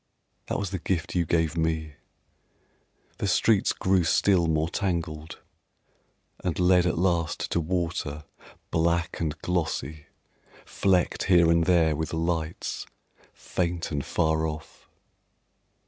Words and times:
That 0.47 0.57
was 0.57 0.71
the 0.71 0.79
gift 0.79 1.13
you 1.13 1.27
gave 1.27 1.55
me.... 1.55 1.93
The 3.19 3.27
streets 3.27 3.71
grew 3.71 4.03
still 4.03 4.47
more 4.47 4.67
tangled, 4.67 5.37
And 6.43 6.57
led 6.57 6.87
at 6.87 6.97
last 6.97 7.51
to 7.51 7.59
water 7.59 8.23
black 8.71 9.19
and 9.19 9.37
glossy, 9.43 10.07
Flecked 10.65 11.25
here 11.25 11.51
and 11.51 11.65
there 11.65 11.95
with 11.95 12.13
lights, 12.13 12.87
faint 13.31 13.91
and 13.91 14.03
far 14.03 14.47
off. 14.47 14.89